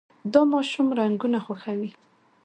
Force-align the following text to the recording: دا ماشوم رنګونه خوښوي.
دا 0.33 0.41
ماشوم 0.53 0.87
رنګونه 0.99 1.37
خوښوي. 1.45 1.89